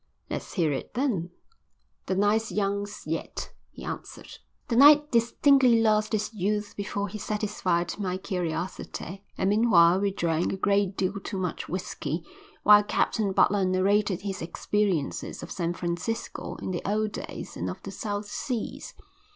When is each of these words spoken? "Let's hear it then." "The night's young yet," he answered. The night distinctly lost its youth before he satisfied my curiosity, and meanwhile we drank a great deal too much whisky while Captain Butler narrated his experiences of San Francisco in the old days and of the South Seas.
"Let's 0.31 0.53
hear 0.53 0.71
it 0.73 0.95
then." 0.95 1.29
"The 2.07 2.15
night's 2.15 2.51
young 2.51 2.87
yet," 3.05 3.53
he 3.69 3.83
answered. 3.83 4.39
The 4.67 4.75
night 4.75 5.11
distinctly 5.11 5.79
lost 5.79 6.15
its 6.15 6.33
youth 6.33 6.73
before 6.75 7.07
he 7.07 7.19
satisfied 7.19 7.99
my 7.99 8.17
curiosity, 8.17 9.23
and 9.37 9.51
meanwhile 9.51 9.99
we 9.99 10.11
drank 10.11 10.53
a 10.53 10.57
great 10.57 10.97
deal 10.97 11.19
too 11.23 11.37
much 11.37 11.69
whisky 11.69 12.23
while 12.63 12.81
Captain 12.81 13.31
Butler 13.31 13.63
narrated 13.63 14.21
his 14.21 14.41
experiences 14.41 15.43
of 15.43 15.51
San 15.51 15.75
Francisco 15.75 16.55
in 16.55 16.71
the 16.71 16.81
old 16.83 17.11
days 17.11 17.55
and 17.55 17.69
of 17.69 17.83
the 17.83 17.91
South 17.91 18.25
Seas. 18.25 18.95